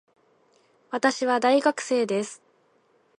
[0.89, 2.41] 私は大学生です